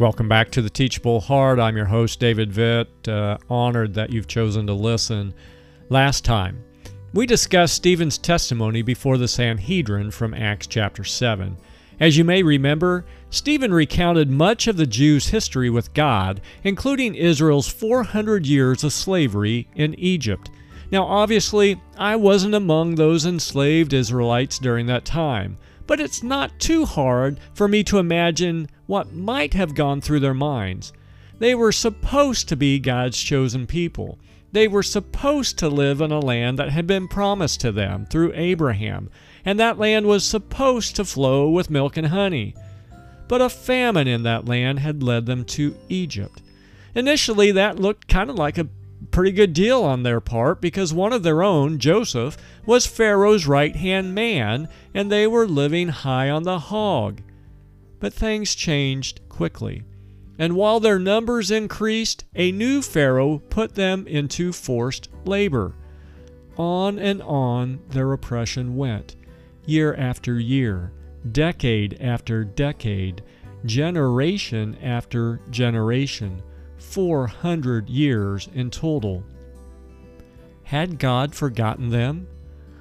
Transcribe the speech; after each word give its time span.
Welcome 0.00 0.28
back 0.28 0.50
to 0.50 0.60
the 0.60 0.68
Teachable 0.68 1.20
Heart. 1.20 1.60
I'm 1.60 1.76
your 1.76 1.86
host, 1.86 2.18
David 2.18 2.50
Vitt. 2.50 3.06
Uh, 3.06 3.38
honored 3.48 3.94
that 3.94 4.10
you've 4.10 4.26
chosen 4.26 4.66
to 4.66 4.72
listen. 4.72 5.32
Last 5.88 6.24
time, 6.24 6.64
we 7.12 7.26
discussed 7.26 7.76
Stephen's 7.76 8.18
testimony 8.18 8.82
before 8.82 9.18
the 9.18 9.28
Sanhedrin 9.28 10.10
from 10.10 10.34
Acts 10.34 10.66
chapter 10.66 11.04
7. 11.04 11.56
As 12.00 12.18
you 12.18 12.24
may 12.24 12.42
remember, 12.42 13.04
Stephen 13.30 13.72
recounted 13.72 14.28
much 14.28 14.66
of 14.66 14.76
the 14.76 14.86
Jews' 14.86 15.28
history 15.28 15.70
with 15.70 15.94
God, 15.94 16.40
including 16.64 17.14
Israel's 17.14 17.68
400 17.68 18.46
years 18.46 18.82
of 18.82 18.92
slavery 18.92 19.68
in 19.76 19.94
Egypt. 19.94 20.50
Now, 20.90 21.04
obviously, 21.04 21.80
I 21.96 22.16
wasn't 22.16 22.56
among 22.56 22.96
those 22.96 23.24
enslaved 23.24 23.92
Israelites 23.92 24.58
during 24.58 24.86
that 24.86 25.04
time 25.04 25.56
but 25.86 26.00
it's 26.00 26.22
not 26.22 26.58
too 26.58 26.84
hard 26.84 27.38
for 27.52 27.68
me 27.68 27.84
to 27.84 27.98
imagine 27.98 28.68
what 28.86 29.12
might 29.12 29.54
have 29.54 29.74
gone 29.74 30.00
through 30.00 30.20
their 30.20 30.34
minds. 30.34 30.92
They 31.38 31.54
were 31.54 31.72
supposed 31.72 32.48
to 32.48 32.56
be 32.56 32.78
God's 32.78 33.20
chosen 33.20 33.66
people. 33.66 34.18
They 34.52 34.68
were 34.68 34.82
supposed 34.82 35.58
to 35.58 35.68
live 35.68 36.00
in 36.00 36.12
a 36.12 36.20
land 36.20 36.58
that 36.58 36.70
had 36.70 36.86
been 36.86 37.08
promised 37.08 37.60
to 37.62 37.72
them 37.72 38.06
through 38.06 38.32
Abraham, 38.34 39.10
and 39.44 39.58
that 39.58 39.78
land 39.78 40.06
was 40.06 40.24
supposed 40.24 40.94
to 40.96 41.04
flow 41.04 41.48
with 41.48 41.70
milk 41.70 41.96
and 41.96 42.06
honey. 42.06 42.54
But 43.26 43.42
a 43.42 43.48
famine 43.48 44.06
in 44.06 44.22
that 44.22 44.46
land 44.46 44.78
had 44.78 45.02
led 45.02 45.26
them 45.26 45.44
to 45.46 45.76
Egypt. 45.88 46.40
Initially, 46.94 47.50
that 47.50 47.80
looked 47.80 48.06
kind 48.06 48.30
of 48.30 48.36
like 48.36 48.56
a 48.56 48.68
pretty 49.14 49.30
good 49.30 49.52
deal 49.52 49.84
on 49.84 50.02
their 50.02 50.20
part 50.20 50.60
because 50.60 50.92
one 50.92 51.12
of 51.12 51.22
their 51.22 51.40
own, 51.40 51.78
Joseph, 51.78 52.36
was 52.66 52.84
Pharaoh's 52.84 53.46
right 53.46 53.76
hand 53.76 54.12
man 54.12 54.68
and 54.92 55.10
they 55.10 55.24
were 55.24 55.46
living 55.46 55.88
high 55.88 56.28
on 56.28 56.42
the 56.42 56.58
hog. 56.58 57.22
But 58.00 58.12
things 58.12 58.56
changed 58.56 59.20
quickly. 59.28 59.84
And 60.36 60.56
while 60.56 60.80
their 60.80 60.98
numbers 60.98 61.52
increased, 61.52 62.24
a 62.34 62.50
new 62.50 62.82
Pharaoh 62.82 63.38
put 63.50 63.76
them 63.76 64.04
into 64.08 64.52
forced 64.52 65.08
labor. 65.24 65.76
On 66.56 66.98
and 66.98 67.22
on 67.22 67.78
their 67.90 68.12
oppression 68.12 68.74
went, 68.74 69.14
year 69.64 69.94
after 69.94 70.40
year, 70.40 70.90
decade 71.30 71.98
after 72.00 72.42
decade, 72.42 73.22
generation 73.64 74.76
after 74.82 75.40
generation 75.50 76.42
400 76.84 77.88
years 77.88 78.48
in 78.54 78.70
total. 78.70 79.24
Had 80.62 80.98
God 80.98 81.34
forgotten 81.34 81.90
them? 81.90 82.26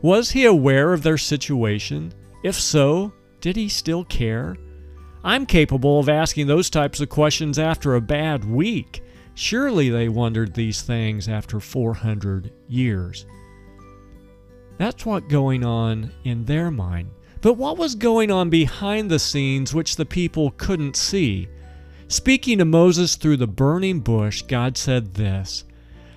Was 0.00 0.30
he 0.30 0.44
aware 0.44 0.92
of 0.92 1.02
their 1.02 1.18
situation? 1.18 2.12
If 2.42 2.54
so, 2.54 3.12
did 3.40 3.56
he 3.56 3.68
still 3.68 4.04
care? 4.04 4.56
I'm 5.24 5.46
capable 5.46 5.98
of 5.98 6.08
asking 6.08 6.46
those 6.46 6.70
types 6.70 7.00
of 7.00 7.08
questions 7.08 7.58
after 7.58 7.94
a 7.94 8.00
bad 8.00 8.44
week. 8.44 9.02
Surely 9.34 9.90
they 9.90 10.08
wondered 10.08 10.54
these 10.54 10.82
things 10.82 11.28
after 11.28 11.58
400 11.58 12.52
years. 12.68 13.26
That's 14.78 15.04
what 15.04 15.28
going 15.28 15.64
on 15.64 16.12
in 16.24 16.44
their 16.44 16.70
mind. 16.70 17.10
But 17.40 17.54
what 17.54 17.78
was 17.78 17.94
going 17.94 18.30
on 18.30 18.50
behind 18.50 19.10
the 19.10 19.18
scenes 19.18 19.74
which 19.74 19.96
the 19.96 20.06
people 20.06 20.52
couldn't 20.52 20.96
see? 20.96 21.48
Speaking 22.08 22.58
to 22.58 22.64
Moses 22.64 23.16
through 23.16 23.38
the 23.38 23.48
burning 23.48 23.98
bush, 24.00 24.42
God 24.42 24.76
said 24.76 25.14
this 25.14 25.64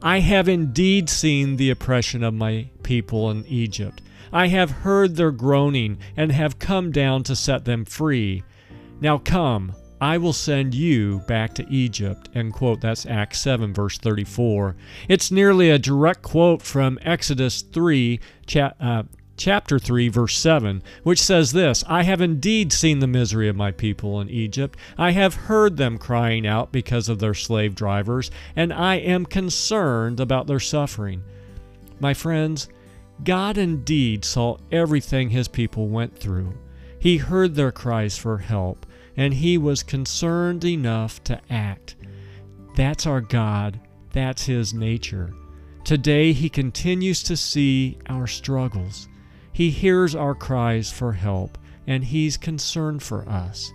I 0.00 0.20
have 0.20 0.48
indeed 0.48 1.10
seen 1.10 1.56
the 1.56 1.70
oppression 1.70 2.22
of 2.22 2.34
my 2.34 2.68
people 2.82 3.30
in 3.30 3.44
Egypt. 3.46 4.00
I 4.32 4.46
have 4.46 4.70
heard 4.70 5.16
their 5.16 5.32
groaning 5.32 5.98
and 6.16 6.30
have 6.32 6.58
come 6.58 6.92
down 6.92 7.24
to 7.24 7.36
set 7.36 7.64
them 7.64 7.84
free. 7.84 8.44
Now 9.00 9.18
come, 9.18 9.74
I 10.00 10.18
will 10.18 10.32
send 10.32 10.74
you 10.74 11.18
back 11.28 11.54
to 11.54 11.66
Egypt. 11.68 12.28
End 12.34 12.52
quote. 12.52 12.80
That's 12.80 13.04
Acts 13.04 13.40
7, 13.40 13.74
verse 13.74 13.98
34. 13.98 14.76
It's 15.08 15.30
nearly 15.30 15.70
a 15.70 15.78
direct 15.78 16.22
quote 16.22 16.62
from 16.62 16.98
Exodus 17.02 17.62
3, 17.62 18.18
cha- 18.46 18.74
uh, 18.80 19.02
chapter 19.36 19.78
3, 19.78 20.08
verse 20.08 20.36
7, 20.38 20.82
which 21.02 21.20
says 21.20 21.52
this 21.52 21.84
I 21.86 22.02
have 22.02 22.20
indeed 22.20 22.72
seen 22.72 22.98
the 22.98 23.06
misery 23.06 23.48
of 23.48 23.56
my 23.56 23.72
people 23.72 24.20
in 24.20 24.28
Egypt. 24.28 24.78
I 24.96 25.12
have 25.12 25.34
heard 25.34 25.76
them 25.76 25.98
crying 25.98 26.46
out 26.46 26.72
because 26.72 27.08
of 27.08 27.18
their 27.18 27.34
slave 27.34 27.74
drivers, 27.74 28.30
and 28.54 28.72
I 28.72 28.96
am 28.96 29.26
concerned 29.26 30.20
about 30.20 30.46
their 30.46 30.60
suffering. 30.60 31.22
My 32.00 32.14
friends, 32.14 32.68
God 33.24 33.56
indeed 33.56 34.24
saw 34.24 34.58
everything 34.70 35.30
his 35.30 35.48
people 35.48 35.88
went 35.88 36.16
through. 36.16 36.54
He 36.98 37.18
heard 37.18 37.54
their 37.54 37.72
cries 37.72 38.16
for 38.16 38.38
help, 38.38 38.86
and 39.16 39.34
he 39.34 39.58
was 39.58 39.82
concerned 39.82 40.64
enough 40.64 41.22
to 41.24 41.40
act. 41.50 41.96
That's 42.76 43.06
our 43.06 43.20
God, 43.20 43.80
that's 44.12 44.44
his 44.46 44.72
nature. 44.72 45.32
Today, 45.84 46.32
he 46.32 46.48
continues 46.48 47.22
to 47.24 47.36
see 47.36 47.98
our 48.08 48.26
struggles. 48.26 49.08
He 49.52 49.70
hears 49.70 50.14
our 50.14 50.34
cries 50.34 50.90
for 50.90 51.12
help, 51.12 51.58
and 51.86 52.04
He's 52.04 52.36
concerned 52.36 53.02
for 53.02 53.28
us. 53.28 53.72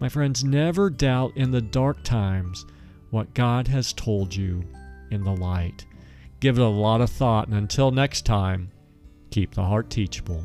My 0.00 0.08
friends, 0.08 0.44
never 0.44 0.90
doubt 0.90 1.36
in 1.36 1.50
the 1.52 1.62
dark 1.62 2.02
times 2.02 2.66
what 3.10 3.34
God 3.34 3.68
has 3.68 3.92
told 3.92 4.34
you 4.34 4.64
in 5.10 5.22
the 5.22 5.34
light. 5.34 5.86
Give 6.40 6.58
it 6.58 6.62
a 6.62 6.68
lot 6.68 7.00
of 7.00 7.10
thought, 7.10 7.48
and 7.48 7.56
until 7.56 7.90
next 7.90 8.26
time, 8.26 8.70
keep 9.30 9.54
the 9.54 9.64
heart 9.64 9.88
teachable. 9.88 10.42